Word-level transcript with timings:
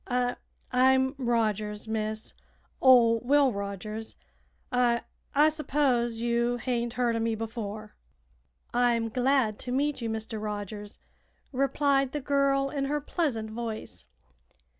"I 0.07 0.35
I'm 0.71 1.13
Rogers, 1.19 1.87
miss; 1.87 2.33
ol' 2.81 3.19
Will 3.19 3.53
Rogers. 3.53 4.15
I 4.71 5.01
I 5.35 5.49
s'pose 5.49 6.21
you 6.21 6.57
hain't 6.57 6.93
heerd 6.93 7.15
o' 7.15 7.19
me 7.19 7.35
before." 7.35 7.93
"I'm 8.73 9.09
glad 9.09 9.59
to 9.59 9.71
meet 9.71 10.01
you, 10.01 10.09
Mr. 10.09 10.41
Rogers," 10.41 10.97
replied 11.51 12.13
the 12.13 12.19
girl 12.19 12.71
in 12.71 12.85
her 12.85 12.99
pleasant 12.99 13.51
voice. 13.51 14.05